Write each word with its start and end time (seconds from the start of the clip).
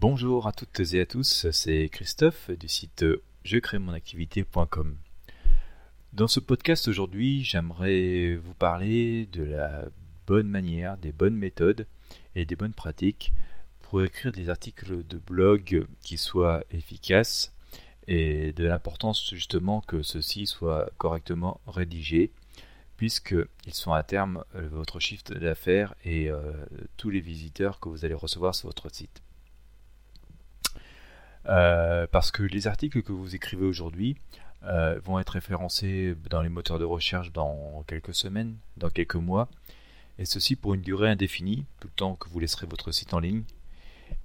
Bonjour 0.00 0.46
à 0.46 0.52
toutes 0.52 0.80
et 0.94 1.00
à 1.02 1.04
tous, 1.04 1.50
c'est 1.50 1.90
Christophe 1.90 2.50
du 2.52 2.68
site 2.68 3.04
jecréemonactivité.com. 3.44 4.96
Dans 6.14 6.26
ce 6.26 6.40
podcast 6.40 6.88
aujourd'hui, 6.88 7.44
j'aimerais 7.44 8.36
vous 8.36 8.54
parler 8.54 9.26
de 9.26 9.42
la 9.42 9.84
bonne 10.26 10.48
manière, 10.48 10.96
des 10.96 11.12
bonnes 11.12 11.36
méthodes 11.36 11.86
et 12.34 12.46
des 12.46 12.56
bonnes 12.56 12.72
pratiques 12.72 13.34
pour 13.82 14.02
écrire 14.02 14.32
des 14.32 14.48
articles 14.48 15.06
de 15.06 15.18
blog 15.18 15.86
qui 16.00 16.16
soient 16.16 16.64
efficaces 16.70 17.52
et 18.08 18.54
de 18.54 18.64
l'importance 18.64 19.34
justement 19.34 19.82
que 19.82 20.00
ceux-ci 20.00 20.46
soient 20.46 20.88
correctement 20.96 21.60
rédigés 21.66 22.32
puisqu'ils 22.96 23.74
sont 23.74 23.92
à 23.92 24.02
terme 24.02 24.44
euh, 24.54 24.66
votre 24.72 24.98
chiffre 24.98 25.34
d'affaires 25.34 25.94
et 26.06 26.30
euh, 26.30 26.40
tous 26.96 27.10
les 27.10 27.20
visiteurs 27.20 27.80
que 27.80 27.90
vous 27.90 28.06
allez 28.06 28.14
recevoir 28.14 28.54
sur 28.54 28.68
votre 28.68 28.90
site. 28.90 29.20
Euh, 31.46 32.06
parce 32.10 32.30
que 32.30 32.42
les 32.42 32.66
articles 32.66 33.02
que 33.02 33.12
vous 33.12 33.34
écrivez 33.34 33.64
aujourd'hui 33.64 34.16
vont 35.04 35.18
être 35.18 35.30
référencés 35.30 36.14
dans 36.28 36.42
les 36.42 36.50
moteurs 36.50 36.78
de 36.78 36.84
recherche 36.84 37.32
dans 37.32 37.82
quelques 37.86 38.14
semaines, 38.14 38.56
dans 38.76 38.90
quelques 38.90 39.14
mois, 39.14 39.48
et 40.18 40.26
ceci 40.26 40.54
pour 40.54 40.74
une 40.74 40.82
durée 40.82 41.08
indéfinie, 41.08 41.64
tout 41.80 41.88
le 41.88 41.94
temps 41.94 42.14
que 42.14 42.28
vous 42.28 42.40
laisserez 42.40 42.66
votre 42.66 42.92
site 42.92 43.14
en 43.14 43.20
ligne. 43.20 43.42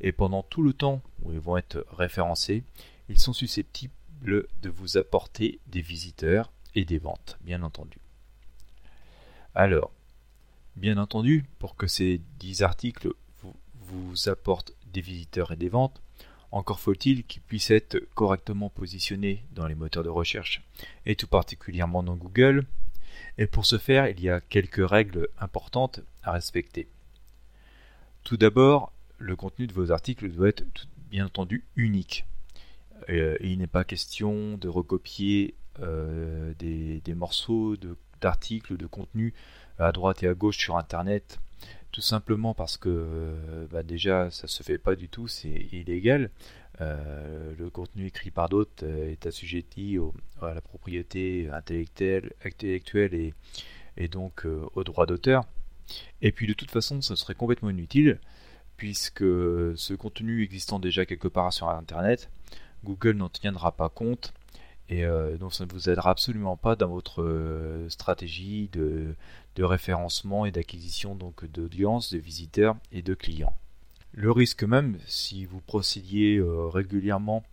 Et 0.01 0.11
pendant 0.11 0.43
tout 0.43 0.61
le 0.61 0.73
temps 0.73 1.01
où 1.23 1.31
ils 1.31 1.39
vont 1.39 1.55
être 1.55 1.85
référencés, 1.89 2.65
ils 3.07 3.17
sont 3.17 3.31
susceptibles 3.31 3.93
de 4.21 4.69
vous 4.69 4.97
apporter 4.97 5.59
des 5.67 5.81
visiteurs 5.81 6.51
et 6.75 6.83
des 6.83 6.97
ventes, 6.97 7.37
bien 7.41 7.63
entendu. 7.63 7.97
Alors, 9.53 9.91
bien 10.75 10.97
entendu, 10.97 11.45
pour 11.59 11.75
que 11.75 11.87
ces 11.87 12.19
10 12.39 12.61
articles 12.61 13.09
vous, 13.41 14.27
apportent 14.27 14.73
des 14.91 15.01
visiteurs 15.01 15.51
et 15.51 15.55
des 15.55 15.69
ventes, 15.69 16.01
encore 16.55 16.79
faut-il 16.79 17.25
qu'ils 17.25 17.41
puissent 17.41 17.69
être 17.69 17.99
correctement 18.15 18.69
positionnés 18.69 19.43
dans 19.51 19.67
les 19.67 19.75
moteurs 19.75 20.03
de 20.03 20.09
recherche, 20.09 20.63
et 21.05 21.17
tout 21.17 21.27
particulièrement 21.27 22.01
dans 22.01 22.15
Google. 22.15 22.65
Et 23.37 23.45
pour 23.45 23.65
ce 23.65 23.77
faire, 23.77 24.07
il 24.07 24.21
y 24.21 24.29
a 24.29 24.39
quelques 24.39 24.87
règles 24.89 25.27
importantes 25.37 25.99
à 26.23 26.31
respecter. 26.31 26.87
Tout 28.23 28.37
d'abord, 28.37 28.93
le 29.17 29.35
contenu 29.35 29.67
de 29.67 29.73
vos 29.73 29.91
articles 29.91 30.29
doit 30.29 30.47
être 30.47 30.63
bien 31.11 31.25
entendu 31.25 31.65
unique. 31.75 32.25
Euh, 33.09 33.35
il 33.41 33.57
n'est 33.57 33.67
pas 33.67 33.83
question 33.83 34.57
de 34.57 34.69
recopier 34.69 35.55
euh, 35.81 36.53
des, 36.57 37.01
morceaux 37.15 37.75
de 37.75 37.97
d'articles, 38.21 38.77
de 38.77 38.87
contenu 38.87 39.33
à 39.77 39.91
droite 39.91 40.23
et 40.23 40.29
à 40.29 40.33
gauche 40.33 40.57
sur 40.57 40.77
Internet, 40.77 41.41
tout 41.95 42.01
simplement 42.01 42.53
parce 42.53 42.75
que 42.75 42.89
euh, 42.89 43.67
bah, 43.71 43.81
déjà 43.81 44.29
ça 44.29 44.47
se 44.47 44.63
fait 44.63 44.77
pas 44.77 44.97
du 44.97 45.07
tout, 45.07 45.29
c'est 45.29 45.47
illégal. 45.71 46.29
Euh, 46.81 47.53
le 47.57 47.69
contenu 47.69 48.07
écrit 48.07 48.31
par 48.31 48.49
d'autres 48.49 48.83
euh, 48.83 49.13
est 49.13 49.25
assujetti 49.25 49.97
à 50.41 50.53
la 50.53 50.59
propriété 50.59 51.49
intellectuelle, 51.53 52.33
intellectuelle 52.43 53.31
et, 53.95 54.07
donc 54.09 54.45
au 54.73 54.83
droit 54.83 55.05
d'auteur. 55.05 55.45
Et 56.21 56.33
puis 56.33 56.47
de 56.47 56.53
toute 56.53 56.69
façon, 56.69 56.99
ça 56.99 57.15
serait 57.15 57.33
complètement 57.33 57.69
inutile 57.69 58.19
puisque 58.75 59.23
ce 59.23 59.93
contenu 59.93 60.43
existant 60.43 60.79
déjà 60.79 61.05
quelque 61.05 61.29
part 61.29 61.53
sur 61.53 61.69
Internet, 61.69 62.29
Google 62.83 63.15
n'en 63.15 63.29
tiendra 63.29 63.71
pas 63.71 63.87
compte 63.87 64.33
et 64.89 65.03
euh, 65.03 65.37
donc 65.37 65.53
ça 65.53 65.65
ne 65.65 65.71
vous 65.71 65.89
aidera 65.89 66.11
absolument 66.11 66.57
pas 66.57 66.75
dans 66.75 66.87
votre 66.87 67.23
euh, 67.23 67.89
stratégie 67.89 68.69
de, 68.71 69.15
référencement 69.57 70.45
et 70.45 70.51
d'acquisition 70.51 71.15
donc 71.15 71.45
d'audience, 71.45 72.13
de 72.13 72.19
visiteurs 72.19 72.75
et 72.91 73.01
de 73.01 73.13
clients. 73.13 73.55
Le 74.13 74.31
risque 74.31 74.63
même, 74.63 74.97
si 75.07 75.45
vous 75.45 75.59
procédiez 75.59 76.37
euh, 76.37 76.67
régulièrement 76.67 77.43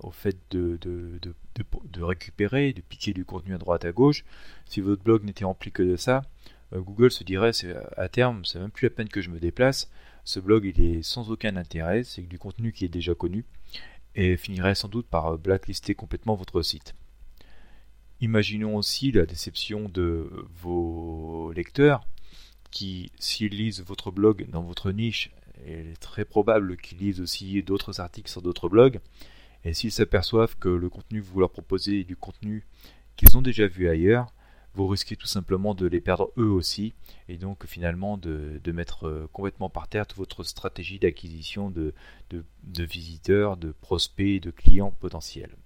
au 0.00 0.10
fait 0.10 0.38
de, 0.52 0.78
récupérer, 1.98 2.72
de 2.72 2.80
piquer 2.80 3.12
du 3.12 3.26
contenu 3.26 3.54
à 3.54 3.58
droite 3.58 3.84
à 3.84 3.92
gauche, 3.92 4.24
si 4.64 4.80
votre 4.80 5.02
blog 5.02 5.22
n'était 5.22 5.44
rempli 5.44 5.70
que 5.70 5.82
de 5.82 5.96
ça, 5.96 6.22
Google 6.72 7.10
se 7.10 7.22
dirait 7.22 7.50
à 7.98 8.08
terme, 8.08 8.46
c'est 8.46 8.58
même 8.58 8.70
plus 8.70 8.86
la 8.86 8.94
peine 8.94 9.10
que 9.10 9.20
je 9.20 9.28
me 9.28 9.38
déplace. 9.38 9.90
Ce 10.24 10.40
blog 10.40 10.64
il 10.64 10.80
est 10.82 11.02
sans 11.02 11.30
aucun 11.30 11.56
intérêt, 11.56 12.04
c'est 12.04 12.22
du 12.22 12.38
contenu 12.38 12.72
qui 12.72 12.86
est 12.86 12.88
déjà 12.88 13.14
connu 13.14 13.44
et 14.14 14.36
finirait 14.36 14.74
sans 14.74 14.88
doute 14.88 15.06
par 15.06 15.38
blacklister 15.38 15.94
complètement 15.94 16.34
votre 16.34 16.62
site. 16.62 16.94
Imaginons 18.20 18.76
aussi 18.76 19.12
la 19.12 19.24
déception 19.24 19.88
de 19.88 20.30
vos 20.60 21.52
lecteurs 21.52 22.06
qui, 22.70 23.10
s'ils 23.18 23.56
lisent 23.56 23.82
votre 23.82 24.10
blog 24.10 24.48
dans 24.50 24.62
votre 24.62 24.92
niche, 24.92 25.30
il 25.66 25.72
est 25.72 26.00
très 26.00 26.24
probable 26.24 26.76
qu'ils 26.76 26.98
lisent 26.98 27.20
aussi 27.20 27.62
d'autres 27.62 28.00
articles 28.00 28.30
sur 28.30 28.42
d'autres 28.42 28.68
blogs, 28.68 29.00
et 29.64 29.74
s'ils 29.74 29.92
s'aperçoivent 29.92 30.56
que 30.58 30.68
le 30.68 30.88
contenu 30.88 31.22
que 31.22 31.26
vous 31.26 31.40
leur 31.40 31.50
proposez 31.50 32.00
est 32.00 32.04
du 32.04 32.16
contenu 32.16 32.66
qu'ils 33.16 33.36
ont 33.36 33.42
déjà 33.42 33.66
vu 33.66 33.88
ailleurs, 33.88 34.32
vous 34.74 34.86
risquez 34.86 35.16
tout 35.16 35.26
simplement 35.26 35.74
de 35.74 35.86
les 35.86 36.00
perdre 36.00 36.30
eux 36.38 36.48
aussi, 36.48 36.94
et 37.28 37.36
donc 37.36 37.66
finalement 37.66 38.16
de, 38.16 38.60
mettre 38.72 39.06
euh, 39.06 39.28
complètement 39.32 39.68
par 39.68 39.88
terre 39.88 40.06
toute 40.06 40.18
votre 40.18 40.44
stratégie 40.44 40.98
d'acquisition 40.98 41.70
de, 41.70 41.92
visiteurs, 42.78 43.56
de 43.56 43.72
prospects, 43.72 44.40
de 44.40 44.50
clients 44.50 44.94
potentiels. 45.00 45.56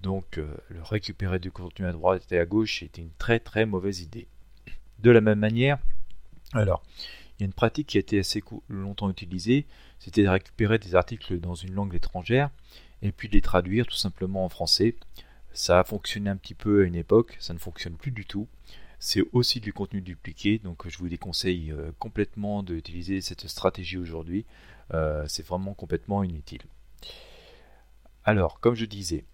Donc 0.00 0.38
euh, 0.38 0.54
le 0.68 0.82
récupérer 0.82 1.38
du 1.38 1.50
contenu 1.50 1.86
à 1.86 1.92
droite 1.92 2.30
et 2.32 2.38
à 2.38 2.46
gauche 2.46 2.82
est 2.82 2.98
une 2.98 3.10
très 3.18 3.40
très 3.40 3.66
mauvaise 3.66 4.00
idée. 4.00 4.26
De 5.00 5.10
la 5.10 5.20
même 5.20 5.38
manière, 5.38 5.78
alors, 6.54 6.82
il 7.38 7.42
y 7.42 7.44
a 7.44 7.46
une 7.46 7.52
pratique 7.52 7.88
qui 7.88 7.96
a 7.96 8.00
été 8.00 8.18
assez 8.18 8.42
longtemps 8.68 9.10
utilisée, 9.10 9.66
c'était 9.98 10.22
de 10.22 10.28
récupérer 10.28 10.78
des 10.78 10.94
articles 10.94 11.40
dans 11.40 11.54
une 11.54 11.74
langue 11.74 11.94
étrangère 11.94 12.50
et 13.02 13.12
puis 13.12 13.28
de 13.28 13.34
les 13.34 13.40
traduire 13.40 13.86
tout 13.86 13.96
simplement 13.96 14.44
en 14.44 14.48
français 14.48 14.96
ça 15.54 15.78
a 15.78 15.84
fonctionné 15.84 16.28
un 16.28 16.36
petit 16.36 16.54
peu 16.54 16.82
à 16.82 16.84
une 16.84 16.96
époque, 16.96 17.36
ça 17.40 17.54
ne 17.54 17.58
fonctionne 17.58 17.96
plus 17.96 18.10
du 18.10 18.26
tout. 18.26 18.48
C'est 18.98 19.22
aussi 19.32 19.60
du 19.60 19.72
contenu 19.72 20.00
dupliqué, 20.00 20.58
donc 20.58 20.88
je 20.88 20.98
vous 20.98 21.08
déconseille 21.08 21.70
euh, 21.70 21.92
complètement 21.98 22.62
d'utiliser 22.62 23.20
cette 23.20 23.46
stratégie 23.46 23.96
aujourd'hui. 23.96 24.44
Euh, 24.92 25.24
c'est 25.28 25.46
vraiment 25.46 25.74
complètement 25.74 26.24
inutile. 26.24 26.62
Alors, 28.24 28.60
comme 28.60 28.74
je 28.74 28.84
disais, 28.84 29.24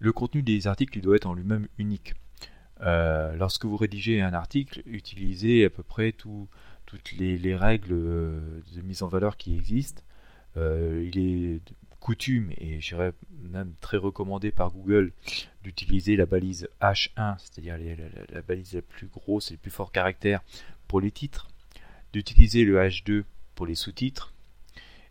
le 0.00 0.12
contenu 0.12 0.42
des 0.42 0.66
articles 0.66 1.00
doit 1.00 1.16
être 1.16 1.26
en 1.26 1.34
lui-même 1.34 1.68
unique. 1.78 2.14
Euh, 2.80 3.36
lorsque 3.36 3.64
vous 3.64 3.76
rédigez 3.76 4.20
un 4.20 4.32
article, 4.34 4.82
utilisez 4.86 5.64
à 5.64 5.70
peu 5.70 5.82
près 5.82 6.12
toutes 6.12 7.12
les, 7.12 7.54
règles 7.54 7.90
de 7.90 8.80
mise 8.82 9.02
en 9.02 9.08
valeur 9.08 9.36
qui 9.36 9.54
existent. 9.54 10.02
il 10.56 11.18
est 11.18 11.60
coutume, 12.00 12.52
et 12.58 12.80
j'irais 12.80 13.12
même 13.42 13.74
très 13.80 13.96
recommandé 13.96 14.50
par 14.50 14.70
Google, 14.70 15.12
d'utiliser 15.62 16.16
la 16.16 16.26
balise 16.26 16.68
H1, 16.80 17.38
c'est-à-dire 17.38 17.76
la, 18.32 18.42
balise 18.42 18.74
la 18.74 18.82
plus 18.82 19.08
grosse 19.08 19.50
et 19.50 19.54
le 19.54 19.58
plus 19.58 19.70
fort 19.70 19.92
caractère 19.92 20.40
pour 20.86 21.00
les 21.00 21.10
titres, 21.10 21.48
d'utiliser 22.12 22.64
le 22.64 22.78
H2 22.78 23.24
pour 23.54 23.66
les 23.66 23.74
sous-titres, 23.74 24.32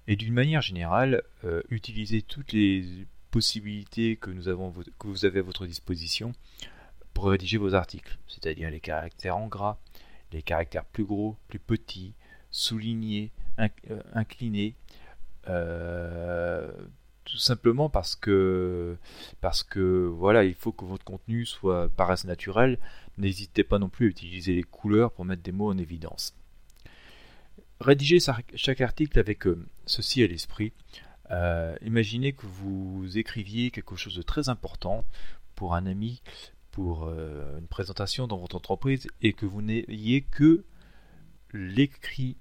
et 0.08 0.16
d'une 0.16 0.34
manière 0.34 0.62
générale, 0.62 1.24
euh, 1.44 1.62
utiliser 1.70 2.22
toutes 2.22 2.54
les 2.54 3.06
possibilités 3.32 4.16
que 4.16 4.32
vous 4.32 5.26
avez 5.26 5.40
à 5.40 5.44
votre 5.44 5.66
disposition 5.68 6.34
pour 7.14 7.26
rédiger 7.30 7.58
vos 7.58 7.74
articles, 7.74 8.18
c'est-à-dire 8.28 8.70
les 8.70 8.80
caractères 8.80 9.38
en 9.38 9.48
gras, 9.48 9.78
les 10.32 10.42
caractères 10.42 10.86
plus 10.86 11.04
gros, 11.04 11.36
plus 11.48 11.60
petits, 11.60 12.14
soulignés, 12.52 13.32
euh, 13.60 13.68
inclinés, 14.14 14.76
euh, 15.50 16.72
tout 17.26 17.38
simplement 17.38 17.90
parce 17.90 18.16
que 18.16 18.98
parce 19.42 19.64
que 19.64 20.06
voilà, 20.08 20.44
il 20.44 20.54
faut 20.54 20.72
que 20.72 20.86
votre 20.86 21.04
contenu 21.04 21.46
soit 21.46 21.90
paraisse 21.90 22.26
naturel. 22.26 22.80
N'hésitez 23.18 23.64
pas 23.64 23.80
non 23.80 23.90
plus 23.90 24.08
à 24.08 24.10
utiliser 24.10 24.54
les 24.54 24.64
couleurs 24.64 25.12
pour 25.12 25.26
mettre 25.26 25.44
des 25.44 25.52
mots 25.52 25.70
en 25.70 25.78
évidence. 25.78 26.36
Rédigez 27.80 28.20
chaque 28.56 28.82
article 28.82 29.20
avec 29.20 29.46
euh, 29.46 29.66
ceci 29.86 30.24
à 30.24 30.28
l'esprit. 30.28 30.74
Euh, 31.30 31.76
imaginez 31.82 32.34
que 32.34 32.46
vous 32.46 33.18
écriviez 33.18 33.72
quelque 33.72 33.96
chose 33.96 34.16
de 34.16 34.22
très 34.22 34.50
important 34.50 35.04
pour 35.56 35.76
un 35.76 35.86
ami, 35.86 36.22
pour 36.72 37.10
une 37.10 37.68
présentation 37.68 38.28
dans 38.28 38.38
votre 38.38 38.56
entreprise, 38.56 39.08
et 39.22 39.34
que 39.34 39.48
vous 39.48 39.64
n'ayez 39.64 40.22
que 40.22 40.64
l'écrit 41.52 42.38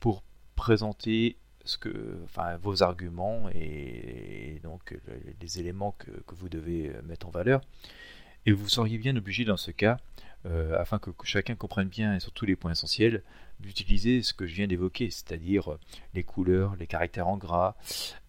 pour 0.00 0.24
présenter 0.56 1.36
que, 1.76 2.18
enfin, 2.24 2.56
vos 2.56 2.82
arguments 2.82 3.48
et, 3.54 4.60
donc 4.62 4.96
les 5.40 5.60
éléments 5.60 5.94
que, 5.98 6.10
vous 6.34 6.48
devez 6.48 6.92
mettre 7.04 7.26
en 7.26 7.30
valeur. 7.30 7.60
Et 8.46 8.52
vous 8.52 8.68
seriez 8.68 8.98
bien 8.98 9.16
obligé 9.16 9.44
dans 9.44 9.56
ce 9.56 9.70
cas, 9.70 9.98
euh, 10.46 10.80
afin 10.80 10.98
que 10.98 11.10
chacun 11.24 11.54
comprenne 11.56 11.88
bien 11.88 12.14
et 12.14 12.20
surtout 12.20 12.46
les 12.46 12.56
points 12.56 12.72
essentiels, 12.72 13.22
d'utiliser 13.60 14.22
ce 14.22 14.32
que 14.32 14.46
je 14.46 14.54
viens 14.54 14.66
d'évoquer, 14.66 15.10
c'est-à-dire 15.10 15.76
les 16.14 16.22
couleurs, 16.22 16.76
les 16.76 16.86
caractères 16.86 17.26
en 17.26 17.36
gras, 17.36 17.74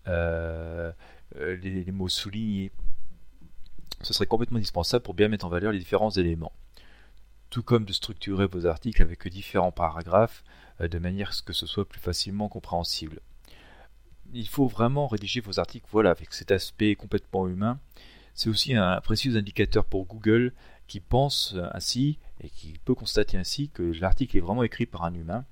euh, 0.07 0.91
euh, 1.37 1.55
les, 1.57 1.83
les, 1.83 1.91
mots 1.91 2.09
soulignés. 2.09 2.71
Ce 4.01 4.13
serait 4.13 4.25
complètement 4.25 4.57
indispensable 4.57 5.03
pour 5.03 5.13
bien 5.13 5.27
mettre 5.27 5.45
en 5.45 5.49
valeur 5.49 5.71
les 5.71 5.79
différents 5.79 6.09
éléments. 6.09 6.51
Tout 7.49 7.63
comme 7.63 7.85
de 7.85 7.93
structurer 7.93 8.47
vos 8.47 8.65
articles 8.65 9.01
avec 9.01 9.27
différents 9.27 9.71
paragraphes 9.71 10.43
de 10.79 10.99
manière 10.99 11.29
à 11.29 11.31
ce 11.31 11.41
que 11.41 11.53
ce 11.53 11.65
soit 11.65 11.87
plus 11.87 11.99
facilement 11.99 12.49
compréhensible. 12.49 13.21
Il 14.33 14.47
faut 14.47 14.67
vraiment 14.67 15.07
rédiger 15.07 15.41
vos 15.41 15.59
articles 15.59 15.87
voilà, 15.91 16.11
avec 16.11 16.33
cet 16.33 16.51
aspect 16.51 16.95
complètement 16.95 17.47
humain. 17.47 17.79
C'est 18.33 18.49
aussi 18.49 18.75
un 18.75 19.01
précieux 19.01 19.35
indicateur 19.35 19.85
pour 19.85 20.05
Google 20.05 20.53
qui 20.87 20.99
pense 20.99 21.55
ainsi 21.73 22.19
et 22.41 22.49
qui 22.49 22.73
peut 22.85 22.95
constater 22.95 23.37
ainsi 23.37 23.69
que 23.69 23.83
l'article 23.99 24.37
est 24.37 24.41
vraiment 24.41 24.63
écrit 24.63 24.85
par 24.85 25.03
un 25.03 25.13
humain, 25.13 25.45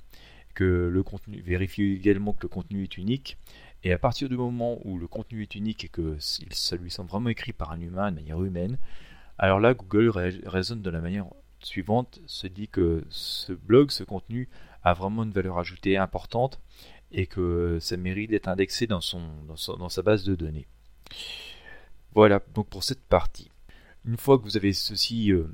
que 0.53 0.89
le 0.91 1.03
contenu 1.03 1.41
vérifie 1.41 1.93
également 1.93 2.33
que 2.33 2.43
le 2.43 2.47
contenu 2.49 2.83
est 2.83 2.97
unique. 2.97 3.37
Et 3.83 3.91
à 3.91 3.97
partir 3.97 4.29
du 4.29 4.37
moment 4.37 4.79
où 4.83 4.97
le 4.97 5.07
contenu 5.07 5.43
est 5.43 5.55
unique 5.55 5.85
et 5.85 5.89
que 5.89 6.17
ça 6.19 6.75
lui 6.75 6.89
semble 6.89 7.09
vraiment 7.09 7.29
écrit 7.29 7.53
par 7.53 7.71
un 7.71 7.79
humain 7.79 8.11
de 8.11 8.15
manière 8.15 8.41
humaine, 8.41 8.77
alors 9.37 9.59
là 9.59 9.73
Google 9.73 10.09
raisonne 10.45 10.81
de 10.81 10.89
la 10.89 10.99
manière 10.99 11.27
suivante, 11.59 12.19
se 12.25 12.47
dit 12.47 12.67
que 12.67 13.03
ce 13.09 13.53
blog, 13.53 13.91
ce 13.91 14.03
contenu 14.03 14.49
a 14.83 14.93
vraiment 14.93 15.23
une 15.23 15.31
valeur 15.31 15.59
ajoutée 15.59 15.97
importante 15.97 16.59
et 17.11 17.27
que 17.27 17.77
ça 17.79 17.97
mérite 17.97 18.31
d'être 18.31 18.47
indexé 18.47 18.87
dans, 18.87 19.01
sa 19.01 20.01
base 20.01 20.23
de 20.23 20.35
données. 20.35 20.67
Voilà 22.13 22.41
donc 22.53 22.67
pour 22.69 22.83
cette 22.83 23.03
partie. 23.03 23.49
Une 24.05 24.17
fois 24.17 24.37
que 24.37 24.43
vous 24.43 24.57
avez 24.57 24.73
ceci 24.73 25.31
euh, 25.31 25.47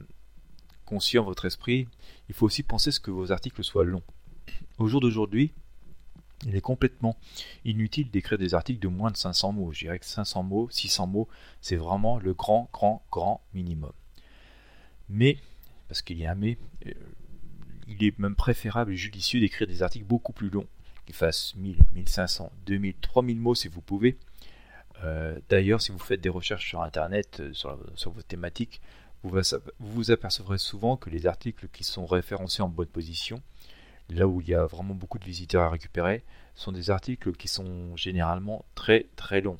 conscient 0.85 1.23
votre 1.23 1.45
esprit, 1.45 1.87
il 2.29 2.35
faut 2.35 2.45
aussi 2.45 2.63
penser 2.63 2.89
à 2.89 2.91
ce 2.91 2.99
que 2.99 3.11
vos 3.11 3.31
articles 3.31 3.63
soient 3.63 3.83
longs. 3.83 4.03
Au 4.77 4.87
jour 4.87 5.01
d'aujourd'hui, 5.01 5.51
il 6.45 6.55
est 6.55 6.61
complètement 6.61 7.17
inutile 7.63 8.09
d'écrire 8.09 8.37
des 8.37 8.53
articles 8.53 8.79
de 8.79 8.87
moins 8.87 9.11
de 9.11 9.17
500 9.17 9.53
mots. 9.53 9.71
Je 9.71 9.79
dirais 9.79 9.99
que 9.99 10.05
500 10.05 10.43
mots, 10.43 10.67
600 10.69 11.07
mots, 11.07 11.27
c'est 11.61 11.75
vraiment 11.75 12.19
le 12.19 12.33
grand, 12.33 12.69
grand, 12.73 13.03
grand 13.11 13.41
minimum. 13.53 13.93
Mais, 15.09 15.37
parce 15.87 16.01
qu'il 16.01 16.17
y 16.17 16.25
a 16.25 16.31
un 16.31 16.35
mais, 16.35 16.57
euh, 16.87 16.91
il 17.87 18.03
est 18.03 18.17
même 18.19 18.35
préférable 18.35 18.93
et 18.93 18.97
judicieux 18.97 19.39
d'écrire 19.39 19.67
des 19.67 19.83
articles 19.83 20.05
beaucoup 20.05 20.33
plus 20.33 20.49
longs 20.49 20.67
qui 21.05 21.13
fasse 21.13 21.55
1000, 21.55 21.77
1500, 21.93 22.51
2000, 22.65 22.95
3000 22.95 23.39
mots 23.39 23.55
si 23.55 23.67
vous 23.67 23.81
pouvez. 23.81 24.17
Euh, 25.03 25.39
d'ailleurs, 25.49 25.81
si 25.81 25.91
vous 25.91 25.99
faites 25.99 26.21
des 26.21 26.29
recherches 26.29 26.67
sur 26.67 26.81
Internet 26.81 27.39
euh, 27.39 27.53
sur, 27.53 27.77
sur 27.95 28.11
vos 28.11 28.21
thématiques, 28.21 28.81
vous, 29.23 29.39
vous 29.79 30.11
apercevrez 30.11 30.57
souvent 30.57 30.97
que 30.97 31.09
les 31.09 31.27
articles 31.27 31.67
qui 31.69 31.83
sont 31.83 32.05
référencés 32.05 32.61
en 32.61 32.69
bonne 32.69 32.87
position, 32.87 33.41
là 34.09 34.27
où 34.27 34.41
il 34.41 34.49
y 34.49 34.53
a 34.53 34.65
vraiment 34.65 34.93
beaucoup 34.93 35.19
de 35.19 35.25
visiteurs 35.25 35.63
à 35.63 35.69
récupérer, 35.69 36.23
sont 36.55 36.71
des 36.71 36.89
articles 36.89 37.33
qui 37.33 37.47
sont 37.47 37.95
généralement 37.95 38.65
très 38.75 39.07
très 39.15 39.41
longs. 39.41 39.57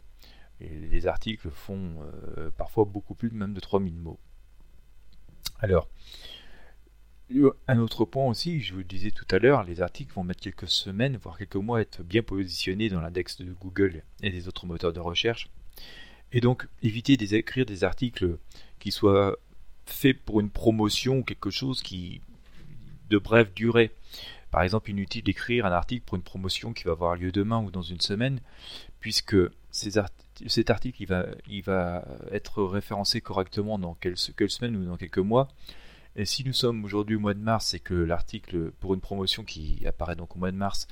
Les 0.60 1.08
articles 1.08 1.50
font 1.50 1.96
euh, 2.38 2.50
parfois 2.58 2.86
beaucoup 2.86 3.16
plus 3.16 3.32
même 3.32 3.54
de 3.54 3.60
3000 3.60 3.96
mots. 3.96 4.20
Alors, 5.60 5.90
un 7.68 7.80
autre 7.80 8.06
point 8.06 8.26
aussi, 8.28 8.62
je 8.62 8.74
vous 8.74 8.80
le 8.80 8.86
disais 8.86 9.12
tout 9.12 9.26
à 9.32 9.40
l'heure, 9.40 9.64
les 9.64 9.82
articles 9.82 10.14
vont 10.14 10.24
mettre 10.24 10.42
quelques 10.42 10.68
semaines, 10.68 11.18
voire 11.18 11.38
quelques 11.38 11.56
mois 11.56 11.80
à 11.80 11.82
être 11.82 12.04
bien 12.04 12.22
positionnés 12.22 12.90
dans 12.90 13.02
l'index 13.02 13.38
de 13.38 13.52
Google 13.54 14.04
et 14.22 14.30
des 14.30 14.48
autres 14.48 14.66
moteurs 14.66 14.94
de 14.94 15.00
recherche. 15.00 15.50
Et 16.32 16.42
donc, 16.42 16.68
évitez 16.82 17.18
d'écrire 17.18 17.66
des 17.66 17.84
articles 17.84 18.38
qui 18.80 18.92
soient 18.92 19.38
faits 19.86 20.20
pour 20.22 20.40
une 20.40 20.50
promotion 20.50 21.20
ou 21.20 21.24
quelque 21.24 21.50
chose 21.50 21.82
qui 21.82 22.22
de 23.10 23.18
brève 23.18 23.54
durée. 23.54 23.92
Par 24.52 24.62
exemple, 24.62 24.90
inutile 24.90 25.24
d'écrire 25.24 25.66
un 25.66 25.72
article 25.72 26.04
pour 26.06 26.16
une 26.16 26.24
promotion 26.24 26.74
qui 26.74 26.84
va 26.84 26.92
avoir 26.92 27.16
lieu 27.16 27.32
demain 27.32 27.62
ou 27.62 27.72
dans 27.72 27.82
une 27.82 28.02
semaine, 28.02 28.40
puisque 29.00 29.36
cet 29.72 30.70
article 30.70 31.02
il 31.48 31.64
va, 31.64 32.06
être 32.32 32.64
référencé 32.64 33.22
correctement 33.22 33.80
dans 33.80 33.96
quelques 33.96 34.50
semaines 34.50 34.76
ou 34.76 34.86
dans 34.86 34.98
quelques 34.98 35.18
mois. 35.18 35.48
Et 36.16 36.26
si 36.26 36.44
nous 36.44 36.54
sommes 36.54 36.86
aujourd'hui 36.86 37.16
au 37.16 37.20
mois 37.20 37.34
de 37.34 37.40
mars 37.40 37.74
et 37.74 37.80
que 37.80 37.96
l'article 37.96 38.72
pour 38.80 38.94
une 38.94 39.02
promotion 39.02 39.44
qui 39.44 39.86
apparaît 39.88 40.16
donc 40.16 40.36
au 40.36 40.40
mois 40.40 40.52
de 40.52 40.58
mars 40.58 40.88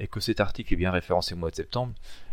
et 0.00 0.06
que 0.06 0.20
cet 0.20 0.40
article 0.40 0.72
est 0.72 0.76
bien 0.76 0.90
référencé 0.90 1.34
au 1.34 1.36
mois 1.36 1.50
de 1.50 1.56
septembre, 1.56 1.92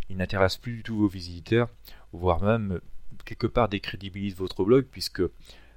il 0.09 0.17
n'intéresse 0.17 0.57
plus 0.57 0.77
du 0.77 0.83
tout 0.83 0.97
vos 0.97 1.07
visiteurs, 1.07 1.69
voire 2.13 2.41
même 2.41 2.79
quelque 3.25 3.47
part 3.47 3.67
décrédibilise 3.67 4.35
votre 4.35 4.63
blog 4.63 4.85
puisque 4.89 5.21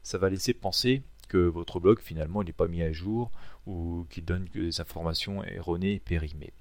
ça 0.05 0.19
va 0.19 0.31
laisser 0.31 0.55
penser 0.55 1.03
que 1.29 1.39
votre 1.39 1.81
blog 1.81 1.99
finalement 1.99 2.45
n'est 2.45 2.53
pas 2.53 2.69
mis 2.69 2.83
à 2.83 2.93
jour 2.93 3.33
ou 3.67 4.07
qu'il 4.11 4.25
donne 4.25 4.49
que 4.49 4.61
des 4.61 4.81
informations 4.81 5.43
erronées 5.45 5.95
et 5.95 6.01
périmées. 6.01 6.53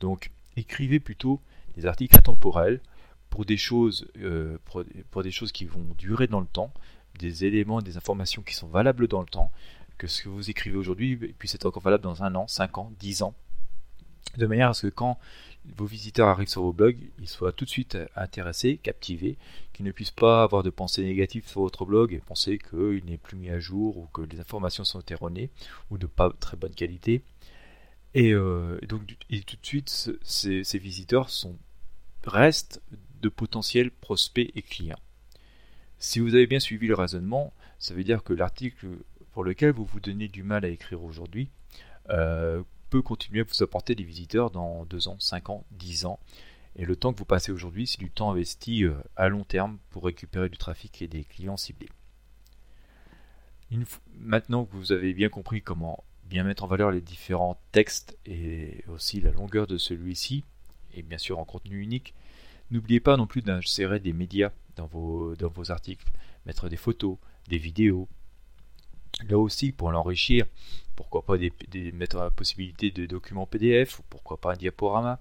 Donc 0.00 0.30
écrivez 0.56 1.00
plutôt 1.00 1.40
des 1.74 1.86
articles 1.86 2.16
intemporels 2.16 2.80
pour 3.30 3.44
des 3.44 3.56
choses, 3.56 4.06
euh, 4.18 4.58
pour 5.10 5.22
des 5.22 5.30
choses 5.30 5.52
qui 5.52 5.64
vont 5.64 5.84
durer 5.98 6.26
dans 6.26 6.40
le 6.40 6.46
temps, 6.46 6.72
des 7.18 7.44
éléments, 7.44 7.82
des 7.82 7.96
informations 7.96 8.42
qui 8.42 8.54
sont 8.54 8.68
valables 8.68 9.08
dans 9.08 9.20
le 9.20 9.26
temps, 9.26 9.50
que 9.98 10.06
ce 10.06 10.22
que 10.22 10.28
vous 10.28 10.50
écrivez 10.50 10.76
aujourd'hui 10.76 11.16
puisse 11.16 11.54
être 11.54 11.66
encore 11.66 11.82
valable 11.82 12.04
dans 12.04 12.22
un 12.22 12.34
an, 12.34 12.46
cinq 12.46 12.78
ans, 12.78 12.92
dix 12.98 13.22
ans, 13.22 13.34
de 14.36 14.46
manière 14.46 14.70
à 14.70 14.74
ce 14.74 14.88
que 14.88 14.92
quand 14.92 15.18
vos 15.76 15.86
visiteurs 15.86 16.28
arrivent 16.28 16.48
sur 16.48 16.62
vos 16.62 16.72
blogs, 16.72 16.98
ils 17.18 17.28
soient 17.28 17.52
tout 17.52 17.64
de 17.64 17.70
suite 17.70 17.98
intéressés, 18.14 18.78
captivés, 18.82 19.36
qu'ils 19.72 19.84
ne 19.84 19.92
puissent 19.92 20.10
pas 20.10 20.42
avoir 20.42 20.62
de 20.62 20.70
pensées 20.70 21.02
négatives 21.02 21.48
sur 21.48 21.62
votre 21.62 21.84
blog 21.84 22.12
et 22.12 22.18
penser 22.18 22.58
qu'il 22.58 23.04
n'est 23.06 23.16
plus 23.16 23.36
mis 23.36 23.50
à 23.50 23.58
jour 23.58 23.96
ou 23.96 24.06
que 24.12 24.22
les 24.22 24.38
informations 24.38 24.84
sont 24.84 25.02
erronées 25.10 25.50
ou 25.90 25.98
de 25.98 26.06
pas 26.06 26.30
très 26.38 26.56
bonne 26.56 26.74
qualité. 26.74 27.22
Et, 28.14 28.32
euh, 28.32 28.78
donc 28.88 29.06
tout 29.06 29.56
de 29.56 29.66
suite, 29.66 30.18
ces, 30.22 30.64
ces 30.64 30.78
visiteurs 30.78 31.30
sont, 31.30 31.56
restent 32.24 32.80
de 33.20 33.28
potentiels 33.28 33.90
prospects 33.90 34.50
et 34.54 34.62
clients. 34.62 35.00
Si 35.98 36.20
vous 36.20 36.34
avez 36.34 36.46
bien 36.46 36.60
suivi 36.60 36.86
le 36.86 36.94
raisonnement, 36.94 37.52
ça 37.78 37.94
veut 37.94 38.04
dire 38.04 38.22
que 38.22 38.32
l'article 38.32 38.86
pour 39.32 39.44
lequel 39.44 39.72
vous 39.72 39.84
vous 39.84 40.00
donnez 40.00 40.28
du 40.28 40.42
mal 40.42 40.64
à 40.64 40.68
écrire 40.68 41.02
aujourd'hui 41.02 41.48
euh, 42.10 42.62
peut 42.90 43.02
continuer 43.02 43.40
à 43.40 43.44
vous 43.44 43.62
apporter 43.62 43.94
des 43.94 44.04
visiteurs 44.04 44.50
dans 44.50 44.84
2 44.84 45.08
ans, 45.08 45.16
5 45.18 45.50
ans, 45.50 45.64
10 45.72 46.06
ans. 46.06 46.18
Et 46.76 46.84
le 46.84 46.96
temps 46.96 47.12
que 47.12 47.18
vous 47.18 47.24
passez 47.24 47.52
aujourd'hui, 47.52 47.86
c'est 47.86 47.98
du 47.98 48.10
temps 48.10 48.30
investi 48.30 48.84
euh, 48.84 48.94
à 49.16 49.28
long 49.28 49.44
terme 49.44 49.78
pour 49.90 50.04
récupérer 50.04 50.48
du 50.48 50.58
trafic 50.58 51.00
et 51.02 51.08
des 51.08 51.24
clients 51.24 51.56
ciblés. 51.56 51.88
maintenant 54.18 54.64
que 54.64 54.76
vous 54.76 54.92
avez 54.92 55.14
bien 55.14 55.28
compris 55.28 55.62
comment 55.62 56.04
bien 56.24 56.44
mettre 56.44 56.64
en 56.64 56.66
valeur 56.66 56.90
les 56.90 57.00
différents 57.00 57.58
textes 57.72 58.18
et 58.26 58.84
aussi 58.88 59.20
la 59.20 59.30
longueur 59.30 59.66
de 59.66 59.78
celui-ci, 59.78 60.44
et 60.94 61.02
bien 61.02 61.18
sûr 61.18 61.38
en 61.38 61.44
contenu 61.44 61.80
unique, 61.80 62.14
n'oubliez 62.70 63.00
pas 63.00 63.16
non 63.16 63.26
plus 63.26 63.42
d'insérer 63.42 64.00
des 64.00 64.12
médias 64.12 64.50
dans 64.76 64.86
vos, 64.86 65.34
dans 65.36 65.48
vos 65.48 65.70
articles, 65.70 66.06
mettre 66.44 66.68
des 66.68 66.76
photos, 66.76 67.18
des 67.48 67.58
vidéos. 67.58 68.08
Là 69.28 69.38
aussi, 69.38 69.72
pour 69.72 69.90
l'enrichir, 69.90 70.46
pourquoi 70.94 71.24
pas 71.24 71.38
des, 71.38 71.52
mettre 71.92 72.16
la 72.16 72.30
possibilité 72.30 72.90
de 72.90 73.06
documents 73.06 73.46
PDF 73.46 73.98
ou 73.98 74.02
pourquoi 74.08 74.40
pas 74.40 74.52
un 74.52 74.56
diaporama. 74.56 75.20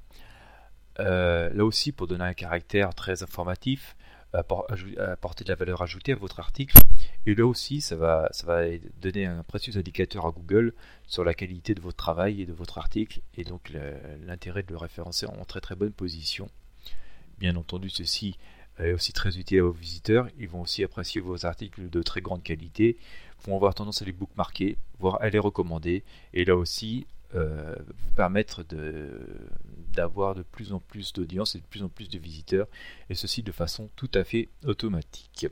Euh, 0.99 1.49
là 1.53 1.65
aussi, 1.65 1.91
pour 1.91 2.07
donner 2.07 2.23
un 2.23 2.33
caractère 2.33 2.93
très 2.93 3.23
informatif, 3.23 3.95
apporter 4.33 5.43
de 5.43 5.49
la 5.49 5.55
valeur 5.55 5.81
ajoutée 5.81 6.11
à 6.11 6.15
votre 6.15 6.39
article. 6.39 6.77
Et 7.25 7.35
là 7.35 7.45
aussi, 7.45 7.81
ça 7.81 7.95
va, 7.95 8.27
ça 8.31 8.45
va 8.45 8.63
donner 9.01 9.25
un 9.25 9.43
précieux 9.43 9.77
indicateur 9.77 10.25
à 10.25 10.31
Google 10.31 10.73
sur 11.07 11.23
la 11.23 11.33
qualité 11.33 11.73
de 11.73 11.81
votre 11.81 11.97
travail 11.97 12.41
et 12.41 12.45
de 12.45 12.53
votre 12.53 12.77
article, 12.77 13.21
et 13.35 13.43
donc 13.43 13.71
l'intérêt 14.25 14.63
de 14.63 14.71
le 14.71 14.77
référencer 14.77 15.25
en 15.25 15.45
très 15.45 15.61
très 15.61 15.75
bonne 15.75 15.93
position. 15.93 16.49
Bien 17.37 17.55
entendu, 17.55 17.89
ceci 17.89 18.37
est 18.79 18.93
aussi 18.93 19.13
très 19.13 19.37
utile 19.37 19.59
à 19.59 19.63
vos 19.63 19.71
visiteurs. 19.71 20.27
Ils 20.37 20.49
vont 20.49 20.61
aussi 20.61 20.83
apprécier 20.83 21.21
vos 21.21 21.45
articles 21.45 21.89
de 21.89 22.01
très 22.01 22.21
grande 22.21 22.43
qualité, 22.43 22.97
vont 23.45 23.55
avoir 23.55 23.75
tendance 23.75 24.01
à 24.01 24.05
les 24.05 24.11
bookmarker, 24.11 24.77
voire 24.99 25.21
à 25.21 25.29
les 25.29 25.39
recommander, 25.39 26.03
et 26.33 26.45
là 26.45 26.55
aussi 26.55 27.05
euh, 27.35 27.75
vous 27.87 28.11
permettre 28.15 28.63
d'avoir 29.93 30.35
de, 30.35 30.43
plus 30.43 30.71
en 30.73 30.79
plus 30.79 31.11
d'audience 31.13 31.55
et 31.55 31.59
de 31.59 31.65
plus 31.65 31.83
en 31.83 31.89
plus 31.89 32.09
de 32.09 32.17
visiteurs, 32.17 32.67
et 33.09 33.15
ceci 33.15 33.43
de 33.43 33.51
façon 33.51 33.89
tout 33.95 34.11
à 34.13 34.23
fait 34.23 34.49
automatique. 34.65 35.47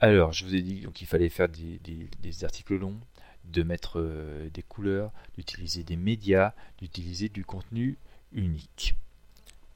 Alors, 0.00 0.32
je 0.32 0.44
vous 0.44 0.54
ai 0.54 0.62
dit 0.62 0.86
qu'il 0.94 1.06
fallait 1.06 1.28
faire 1.28 1.48
des, 1.48 2.44
articles 2.44 2.76
longs, 2.76 2.98
de 3.44 3.62
mettre 3.62 4.00
euh, 4.00 4.48
des 4.50 4.62
couleurs, 4.62 5.12
d'utiliser 5.36 5.84
des 5.84 5.96
médias, 5.96 6.54
d'utiliser 6.78 7.28
du 7.28 7.44
contenu 7.44 7.98
unique. 8.32 8.94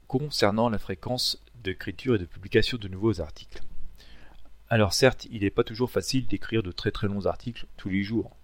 Concernant 0.07 0.69
la 0.69 0.79
fréquence 0.79 1.39
d'écriture 1.63 2.15
et 2.15 2.19
de 2.19 2.25
publication 2.25 2.77
de 2.77 2.87
nouveaux 2.87 3.21
articles. 3.21 3.61
Alors 4.69 4.93
certes, 4.93 5.27
il 5.31 5.41
n'est 5.41 5.49
pas 5.49 5.63
toujours 5.63 5.91
facile 5.91 6.27
d'écrire 6.27 6.63
de 6.63 6.71
très 6.71 6.91
très 6.91 7.07
longs 7.07 7.25
articles 7.25 7.65
tous 7.77 7.89
les 7.89 8.03
jours. 8.03 8.35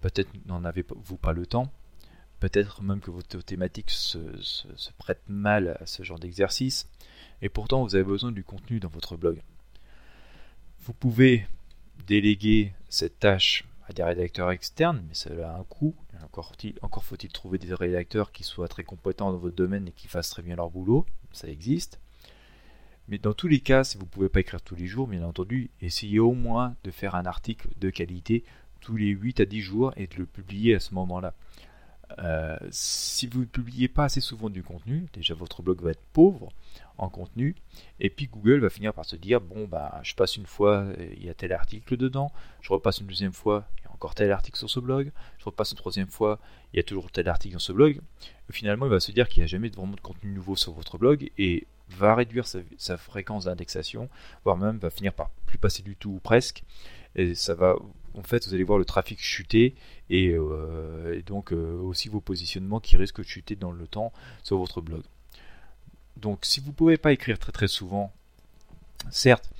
Peut-être 0.00 0.30
n'en 0.46 0.64
avez-vous 0.64 1.16
pas 1.16 1.32
le 1.32 1.46
temps, 1.46 1.72
peut-être 2.40 2.82
même 2.82 3.00
que 3.00 3.10
votre 3.10 3.40
thématique 3.40 3.90
se, 3.90 4.18
prête 4.98 5.22
mal 5.28 5.76
à 5.80 5.86
ce 5.86 6.02
genre 6.02 6.18
d'exercice, 6.18 6.88
et 7.40 7.48
pourtant 7.48 7.82
vous 7.82 7.94
avez 7.94 8.04
besoin 8.04 8.32
du 8.32 8.44
contenu 8.44 8.80
dans 8.80 8.88
votre 8.88 9.16
blog. 9.16 9.42
Vous 10.80 10.92
pouvez 10.92 11.46
déléguer 12.06 12.72
cette 12.88 13.18
tâche 13.20 13.64
à 13.88 13.92
des 13.92 14.02
rédacteurs 14.02 14.50
externes, 14.50 15.04
mais 15.06 15.14
cela 15.14 15.54
a 15.54 15.58
un 15.58 15.64
coût. 15.64 15.94
Encore, 16.24 16.52
encore 16.82 17.04
faut-il 17.04 17.30
trouver 17.30 17.58
des 17.58 17.74
rédacteurs 17.74 18.32
qui 18.32 18.44
soient 18.44 18.68
très 18.68 18.84
compétents 18.84 19.32
dans 19.32 19.38
votre 19.38 19.56
domaine 19.56 19.88
et 19.88 19.92
qui 19.92 20.08
fassent 20.08 20.30
très 20.30 20.42
bien 20.42 20.56
leur 20.56 20.70
boulot. 20.70 21.06
Ça 21.32 21.48
existe. 21.48 22.00
Mais 23.08 23.18
dans 23.18 23.34
tous 23.34 23.48
les 23.48 23.60
cas, 23.60 23.84
si 23.84 23.98
vous 23.98 24.04
ne 24.04 24.10
pouvez 24.10 24.28
pas 24.28 24.40
écrire 24.40 24.62
tous 24.62 24.76
les 24.76 24.86
jours, 24.86 25.08
bien 25.08 25.22
entendu, 25.22 25.70
essayez 25.80 26.18
au 26.18 26.32
moins 26.32 26.74
de 26.84 26.90
faire 26.90 27.14
un 27.14 27.26
article 27.26 27.68
de 27.80 27.90
qualité 27.90 28.44
tous 28.80 28.96
les 28.96 29.08
8 29.08 29.40
à 29.40 29.44
10 29.44 29.60
jours 29.60 29.92
et 29.96 30.06
de 30.06 30.16
le 30.16 30.26
publier 30.26 30.74
à 30.74 30.80
ce 30.80 30.94
moment-là. 30.94 31.34
Euh, 32.18 32.56
si 32.70 33.26
vous 33.26 33.40
ne 33.40 33.44
publiez 33.46 33.88
pas 33.88 34.04
assez 34.04 34.20
souvent 34.20 34.50
du 34.50 34.62
contenu, 34.62 35.06
déjà 35.12 35.34
votre 35.34 35.62
blog 35.62 35.80
va 35.80 35.90
être 35.90 36.02
pauvre 36.12 36.52
en 36.98 37.08
contenu, 37.08 37.56
et 38.00 38.10
puis 38.10 38.26
Google 38.26 38.60
va 38.60 38.70
finir 38.70 38.92
par 38.92 39.04
se 39.04 39.16
dire 39.16 39.40
bon 39.40 39.66
bah 39.66 39.98
je 40.02 40.14
passe 40.14 40.36
une 40.36 40.46
fois, 40.46 40.88
il 41.16 41.24
y 41.24 41.30
a 41.30 41.34
tel 41.34 41.52
article 41.52 41.96
dedans, 41.96 42.30
je 42.60 42.72
repasse 42.72 42.98
une 42.98 43.06
deuxième 43.06 43.32
fois, 43.32 43.66
il 43.78 43.84
y 43.84 43.86
a 43.86 43.92
encore 43.92 44.14
tel 44.14 44.30
article 44.30 44.58
sur 44.58 44.68
ce 44.68 44.78
blog, 44.78 45.10
je 45.38 45.44
repasse 45.44 45.72
une 45.72 45.78
troisième 45.78 46.08
fois, 46.08 46.38
il 46.72 46.76
y 46.76 46.80
a 46.80 46.82
toujours 46.82 47.10
tel 47.10 47.28
article 47.28 47.54
dans 47.54 47.60
ce 47.60 47.72
blog. 47.72 48.00
Finalement, 48.50 48.86
il 48.86 48.90
va 48.90 49.00
se 49.00 49.12
dire 49.12 49.28
qu'il 49.28 49.40
n'y 49.40 49.44
a 49.44 49.48
jamais 49.48 49.68
vraiment 49.68 49.94
de 49.94 50.00
contenu 50.00 50.32
nouveau 50.32 50.56
sur 50.56 50.72
votre 50.72 50.98
blog 50.98 51.30
et 51.38 51.66
va 51.96 52.14
réduire 52.14 52.46
sa, 52.46 52.96
fréquence 52.96 53.44
d'indexation, 53.44 54.08
voire 54.44 54.56
même 54.56 54.78
va 54.78 54.90
finir 54.90 55.12
par 55.12 55.30
plus 55.46 55.58
passer 55.58 55.82
du 55.82 55.96
tout 55.96 56.10
ou 56.10 56.20
presque. 56.20 56.64
Et 57.14 57.34
ça 57.34 57.54
va, 57.54 57.76
en 58.14 58.22
fait, 58.22 58.46
vous 58.46 58.54
allez 58.54 58.64
voir 58.64 58.78
le 58.78 58.84
trafic 58.84 59.20
chuter 59.20 59.74
et, 60.10 60.30
euh, 60.30 61.20
donc 61.26 61.52
euh, 61.52 61.78
aussi 61.80 62.08
vos 62.08 62.20
positionnements 62.20 62.80
qui 62.80 62.96
risquent 62.96 63.20
de 63.20 63.26
chuter 63.26 63.56
dans 63.56 63.72
le 63.72 63.86
temps 63.86 64.12
sur 64.42 64.58
votre 64.58 64.80
blog. 64.80 65.02
Donc, 66.16 66.44
si 66.44 66.60
vous 66.60 66.68
ne 66.68 66.74
pouvez 66.74 66.96
pas 66.96 67.12
écrire 67.12 67.38
très 67.38 67.52
très 67.52 67.68
souvent, 67.68 68.12
certes, 69.10 69.50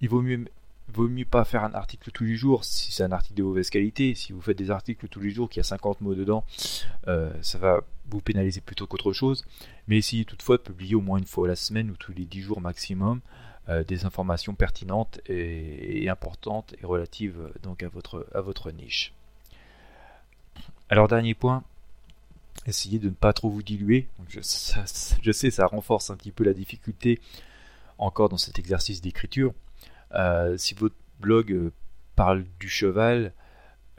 il 0.00 0.08
vaut 0.08 0.22
mieux 0.22 0.46
vaut 0.92 1.08
mieux 1.08 1.24
pas 1.24 1.44
faire 1.44 1.64
un 1.64 1.74
article 1.74 2.10
tous 2.10 2.24
les 2.24 2.36
jours 2.36 2.64
si 2.64 2.92
c'est 2.92 3.02
un 3.02 3.12
article 3.12 3.34
de 3.34 3.42
mauvaise 3.42 3.70
qualité. 3.70 4.14
Si 4.14 4.32
vous 4.32 4.40
faites 4.40 4.56
des 4.56 4.70
articles 4.70 5.08
tous 5.08 5.20
les 5.20 5.30
jours 5.30 5.48
qui 5.48 5.60
a 5.60 5.62
50 5.62 6.00
mots 6.00 6.14
dedans, 6.14 6.44
euh, 7.06 7.30
ça 7.42 7.58
va 7.58 7.80
vous 8.08 8.20
pénaliser 8.20 8.60
plutôt 8.60 8.86
qu'autre 8.86 9.12
chose. 9.12 9.44
Mais 9.86 9.98
essayez 9.98 10.24
toutefois 10.24 10.56
de 10.56 10.62
publier 10.62 10.94
au 10.94 11.00
moins 11.00 11.18
une 11.18 11.26
fois 11.26 11.46
la 11.46 11.56
semaine 11.56 11.90
ou 11.90 11.96
tous 11.96 12.12
les 12.12 12.24
10 12.24 12.40
jours 12.40 12.60
maximum 12.60 13.20
euh, 13.68 13.84
des 13.84 14.06
informations 14.06 14.54
pertinentes 14.54 15.20
et, 15.26 16.08
importantes 16.08 16.74
et 16.80 16.86
relatives 16.86 17.38
euh, 17.38 17.52
donc 17.62 17.82
à 17.82 17.88
votre, 18.40 18.70
niche. 18.72 19.12
Alors 20.88 21.06
dernier 21.06 21.34
point, 21.34 21.62
essayez 22.64 22.98
de 22.98 23.08
ne 23.08 23.14
pas 23.14 23.34
trop 23.34 23.50
vous 23.50 23.62
diluer. 23.62 24.08
je 24.30 24.40
sais, 24.40 25.50
ça 25.50 25.66
renforce 25.66 26.08
un 26.08 26.16
petit 26.16 26.32
peu 26.32 26.44
la 26.44 26.54
difficulté 26.54 27.20
encore 27.98 28.30
dans 28.30 28.38
cet 28.38 28.58
exercice 28.58 29.02
d'écriture. 29.02 29.52
Euh, 30.14 30.56
si 30.56 30.74
votre 30.74 30.96
blog 31.20 31.52
euh, 31.52 31.72
parle 32.16 32.44
du 32.58 32.68
cheval, 32.68 33.32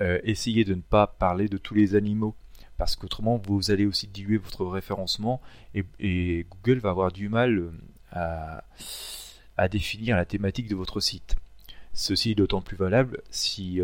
euh, 0.02 0.20
essayez 0.24 0.64
de 0.64 0.74
ne 0.74 0.82
pas 0.82 1.08
parler 1.08 1.50
de 1.50 1.58
tous 1.58 1.74
les 1.74 1.96
animaux 1.96 2.36
parce 2.78 2.96
qu'autrement 2.96 3.38
vous 3.38 3.72
allez 3.72 3.86
aussi 3.86 4.08
diluer 4.08 4.38
votre 4.38 4.66
référencement 4.66 5.42
et, 5.74 6.46
Google 6.50 6.80
va 6.80 6.92
avoir 6.92 7.12
du 7.12 7.28
mal 7.28 7.72
à, 8.12 8.64
définir 9.70 10.16
la 10.16 10.26
thématique 10.26 10.70
de 10.70 10.76
votre 10.76 11.02
site. 11.02 11.36
Ceci 11.92 12.32
est 12.32 12.36
d'autant 12.36 12.62
plus 12.62 12.78
valable 12.78 13.22
si, 13.30 13.82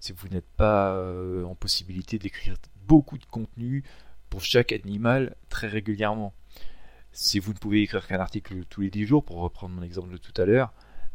si 0.00 0.12
vous 0.12 0.28
n'êtes 0.28 0.50
pas 0.56 1.00
en 1.44 1.54
possibilité 1.54 2.18
d'écrire 2.18 2.56
beaucoup 2.88 3.18
de 3.18 3.24
contenu 3.24 3.84
pour 4.28 4.42
chaque 4.42 4.72
animal 4.72 5.36
très 5.48 5.68
régulièrement. 5.68 6.34
Si 7.12 7.38
vous 7.38 7.52
ne 7.52 7.58
pouvez 7.58 7.82
écrire 7.82 8.06
qu'un 8.06 8.20
article 8.20 8.64
tous 8.68 8.80
les 8.80 8.90
10 8.90 9.06
jours, 9.06 9.24
pour 9.24 9.38
reprendre 9.38 9.74
mon 9.74 9.82
exemple 9.82 10.12
de 10.12 10.18
tout 10.18 10.40
à 10.40 10.44
l'heure, 10.44 10.72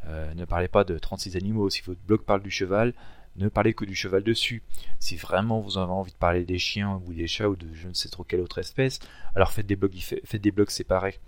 euh, 0.07 0.33
ne 0.33 0.45
parlez 0.45 0.67
pas 0.67 0.83
de 0.83 0.97
36 0.97 1.35
animaux. 1.35 1.69
Si 1.69 1.81
votre 1.81 2.01
blog 2.01 2.21
parle 2.21 2.41
du 2.41 2.51
cheval, 2.51 2.93
ne 3.35 3.47
parlez 3.49 3.73
que 3.73 3.85
du 3.85 3.95
cheval 3.95 4.23
dessus. 4.23 4.61
Si 4.99 5.15
vraiment 5.15 5.59
vous 5.59 5.77
avez 5.77 5.91
envie 5.91 6.11
de 6.11 6.17
parler 6.17 6.45
des 6.45 6.59
chiens 6.59 7.01
ou 7.05 7.13
des 7.13 7.27
chats 7.27 7.49
ou 7.49 7.55
de 7.55 7.67
je 7.73 7.87
ne 7.87 7.93
sais 7.93 8.09
trop 8.09 8.23
quelle 8.23 8.41
autre 8.41 8.59
espèce, 8.59 8.99
alors 9.35 9.51
faites 9.51 9.65
des 9.65 9.75
blogs, 9.75 10.69
séparés. 10.69 11.19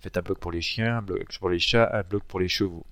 Faites 0.00 0.16
un 0.16 0.22
blog 0.22 0.38
pour 0.38 0.50
les 0.50 0.60
chiens, 0.60 0.98
un 0.98 1.02
blog 1.02 1.24
pour 1.38 1.50
les 1.50 1.58
chats, 1.58 1.88
un 1.92 2.02
blog 2.02 2.22
pour 2.22 2.40
les 2.40 2.48
chevaux. 2.48 2.84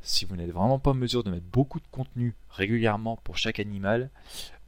Si 0.00 0.24
vous 0.24 0.36
n'êtes 0.36 0.52
vraiment 0.52 0.78
pas 0.78 0.92
en 0.92 0.94
mesure 0.94 1.24
de 1.24 1.30
mettre 1.30 1.46
beaucoup 1.46 1.80
de 1.80 1.86
contenu 1.90 2.36
régulièrement 2.50 3.16
pour 3.16 3.36
chaque 3.36 3.58
animal, 3.58 4.10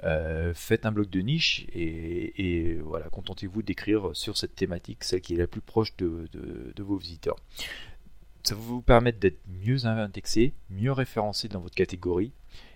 euh, 0.03 0.53
faites 0.55 0.87
un 0.87 0.91
blog 0.91 1.09
de 1.09 1.21
niche 1.21 1.67
et, 1.73 2.79
voilà, 2.83 3.09
contentez-vous 3.11 3.63
d'écrire 3.63 4.11
sur 4.15 4.37
cette 4.37 4.57
thématique, 4.57 5.05
celle 5.05 5.21
qui 5.21 5.35
est 5.35 5.39
la 5.39 5.47
plus 5.47 5.61
proche 5.61 5.97
de 5.97 6.83
vos 6.83 6.97
visiteurs 6.97 7.37
ça 8.43 8.55
va 8.55 8.61
vous 8.61 8.83
permettre 8.83 9.19
d'être 9.19 9.41
mieux 9.65 9.87
indexé, 9.87 10.53
mieux 10.71 10.93
référencé 10.93 11.49
dans 11.49 11.61
votre 11.61 11.75
catégorie, 11.75 12.33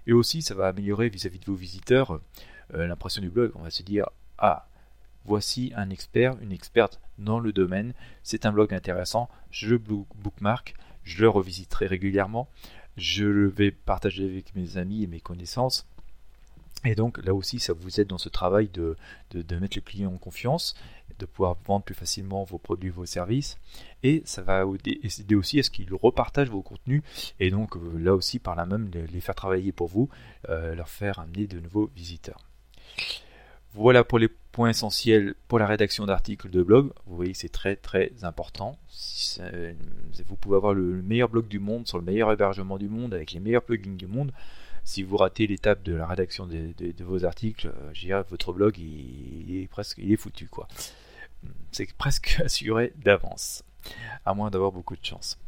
et 0.06 0.12
aussi 0.12 0.42
ça 0.42 0.54
va 0.54 0.68
améliorer 0.68 1.08
vis-à-vis 1.08 1.38
de 1.38 1.46
vos 1.46 1.54
visiteurs 1.54 2.20
euh, 2.74 2.86
l'impression 2.86 3.22
du 3.22 3.30
blog. 3.30 3.52
On 3.54 3.62
va 3.62 3.70
se 3.70 3.82
dire 3.82 4.08
ah 4.38 4.66
voici 5.24 5.72
un 5.76 5.90
expert, 5.90 6.36
une 6.42 6.52
experte 6.52 7.00
dans 7.18 7.38
le 7.38 7.52
domaine, 7.52 7.94
c'est 8.22 8.46
un 8.46 8.52
blog 8.52 8.74
intéressant, 8.74 9.28
je 9.50 9.76
bookmark, 9.76 10.74
je 11.02 11.22
le 11.22 11.28
revisiterai 11.28 11.86
régulièrement, 11.86 12.48
je 12.96 13.24
le 13.24 13.48
vais 13.48 13.70
partager 13.70 14.24
avec 14.24 14.54
mes 14.54 14.76
amis 14.76 15.02
et 15.02 15.06
mes 15.06 15.20
connaissances. 15.20 15.86
Et 16.84 16.94
donc 16.94 17.24
là 17.24 17.34
aussi, 17.34 17.60
ça 17.60 17.72
vous 17.72 18.00
aide 18.00 18.08
dans 18.08 18.18
ce 18.18 18.28
travail 18.28 18.68
de, 18.68 18.96
de, 19.30 19.56
mettre 19.56 19.78
le 19.78 19.82
client 19.82 20.12
en 20.12 20.18
confiance, 20.18 20.74
de 21.18 21.26
pouvoir 21.26 21.56
vendre 21.64 21.84
plus 21.84 21.94
facilement 21.94 22.44
vos 22.44 22.58
produits, 22.58 22.90
vos 22.90 23.06
services. 23.06 23.58
Et 24.02 24.22
ça 24.24 24.42
va 24.42 24.64
aider 24.64 25.34
aussi 25.34 25.58
à 25.58 25.62
ce 25.62 25.70
qu'ils 25.70 25.92
repartagent 25.92 26.50
vos 26.50 26.62
contenus 26.62 27.02
et 27.40 27.50
donc 27.50 27.76
euh, 27.76 27.98
là 27.98 28.14
aussi 28.14 28.38
par 28.38 28.54
là 28.54 28.66
même 28.66 28.90
les 29.12 29.20
faire 29.20 29.34
travailler 29.34 29.72
pour 29.72 29.88
vous, 29.88 30.08
euh, 30.48 30.74
leur 30.74 30.88
faire 30.88 31.18
amener 31.18 31.46
de 31.46 31.60
nouveaux 31.60 31.90
visiteurs. 31.94 32.46
Voilà 33.72 34.04
pour 34.04 34.18
les 34.18 34.28
points 34.28 34.70
essentiels 34.70 35.34
pour 35.48 35.58
la 35.58 35.66
rédaction 35.66 36.06
d'articles 36.06 36.48
de 36.48 36.62
blog. 36.62 36.92
Vous 37.06 37.16
voyez 37.16 37.34
c'est 37.34 37.48
très 37.48 37.76
très 37.76 38.12
important. 38.22 38.78
Vous 40.26 40.36
pouvez 40.36 40.56
avoir 40.56 40.74
le 40.74 41.02
meilleur 41.02 41.28
blog 41.28 41.48
du 41.48 41.58
monde 41.58 41.88
sur 41.88 41.98
le 41.98 42.04
meilleur 42.04 42.30
hébergement 42.30 42.78
du 42.78 42.88
monde 42.88 43.14
avec 43.14 43.32
les 43.32 43.40
meilleurs 43.40 43.64
plugins 43.64 43.96
du 43.96 44.06
monde 44.06 44.32
si 44.84 45.02
vous 45.02 45.16
ratez 45.16 45.46
l'étape 45.46 45.82
de 45.82 45.94
la 45.94 46.06
rédaction 46.06 46.46
de, 46.46 46.74
vos 47.02 47.24
articles, 47.24 47.72
euh, 48.10 48.22
votre 48.28 48.52
blog 48.52 48.78
il, 48.78 49.62
est 49.62 49.66
presque 49.66 49.98
il 49.98 50.12
est 50.12 50.16
foutu 50.16 50.46
quoi. 50.46 50.68
C'est 51.72 51.92
presque 51.94 52.40
assuré 52.44 52.92
d'avance, 52.96 53.64
à 54.24 54.34
moins 54.34 54.50
d'avoir 54.50 54.72
beaucoup 54.72 54.96
de 54.96 55.04
chance. 55.04 55.38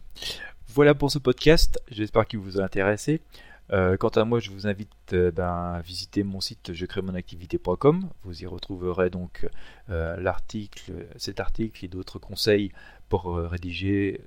Voilà 0.68 0.94
pour 0.94 1.10
ce 1.10 1.18
podcast, 1.18 1.80
j'espère 1.90 2.26
qu'il 2.26 2.40
vous 2.40 2.60
a 2.60 2.64
intéressé. 2.64 3.20
Euh, 3.72 3.96
quant 3.96 4.10
à 4.10 4.24
moi, 4.24 4.38
je 4.38 4.50
vous 4.50 4.68
invite 4.68 4.90
euh, 5.12 5.32
ben, 5.32 5.74
à 5.74 5.80
visiter 5.80 6.22
mon 6.22 6.40
site 6.40 6.72
je 6.72 6.86
crée 6.86 7.02
mon 7.02 7.14
activité.com. 7.14 8.08
Vous 8.22 8.42
y 8.42 8.46
retrouverez 8.46 9.10
donc 9.10 9.48
l'article, 9.88 11.06
cet 11.16 11.40
article 11.40 11.84
et 11.84 11.88
d'autres 11.88 12.18
conseils 12.18 12.72
pour 13.08 13.36
rédiger 13.36 14.20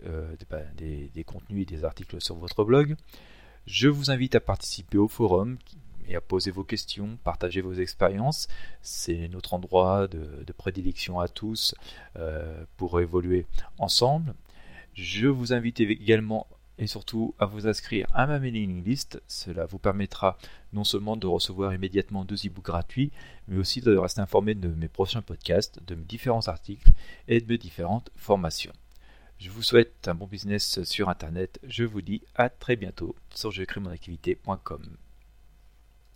ben, 0.50 0.66
des, 0.76 1.24
contenus 1.26 1.64
et 1.64 1.66
des 1.66 1.84
articles 1.84 2.20
sur 2.22 2.36
votre 2.36 2.64
blog. 2.64 2.96
Je 3.66 3.88
vous 3.88 4.10
invite 4.10 4.36
à 4.36 4.40
participer 4.40 4.98
au 4.98 5.08
forum 5.08 5.58
et 6.10 6.16
à 6.16 6.22
poser 6.22 6.52
vos 6.52 6.64
questions, 6.64 7.18
partager 7.24 7.62
vos 7.62 7.74
expériences. 7.74 8.48
C'est 8.82 9.30
notre 9.30 9.54
endroit 9.54 10.08
de, 10.08 10.52
prédilection 10.58 11.20
à 11.20 11.30
tous 11.30 11.76
euh, 12.18 12.66
pour 12.76 13.00
évoluer 13.00 13.46
ensemble. 13.78 14.34
Je 14.94 15.28
vous 15.28 15.54
invite 15.54 15.80
également 15.80 16.48
et 16.80 16.88
surtout 16.88 17.36
à 17.40 17.46
vous 17.46 17.68
inscrire 17.68 18.08
à 18.14 18.26
ma 18.26 18.40
mailing 18.40 18.84
list. 18.84 19.22
Cela 19.28 19.66
vous 19.66 19.78
permettra 19.78 20.38
non 20.74 20.84
seulement 20.84 21.18
de 21.18 21.28
recevoir 21.28 21.74
immédiatement 21.74 22.26
deux 22.26 22.48
e-books 22.48 22.66
gratuits, 22.66 23.12
mais 23.48 23.60
aussi 23.60 23.82
de 23.82 23.96
rester 23.96 24.22
informé 24.22 24.56
de 24.56 24.70
mes 24.70 24.88
prochains 24.88 25.22
podcasts, 25.22 25.82
de 25.86 25.96
mes 25.96 26.06
différents 26.06 26.48
articles 26.48 26.90
et 27.28 27.40
de 27.40 27.48
mes 27.48 27.58
différentes 27.58 28.10
formations. 28.16 28.74
Je 29.38 29.50
vous 29.50 29.64
souhaite 29.64 30.08
un 30.08 30.16
bon 30.16 30.28
business 30.28 30.84
sur 30.84 31.08
Internet. 31.08 31.60
Je 31.64 31.84
vous 31.84 32.02
dis 32.02 32.24
à 32.36 32.50
très 32.50 32.76
bientôt 32.76 33.16
sur 33.34 33.52
je 33.52 33.64
mon 33.80 33.90
activité.com. 33.90 34.98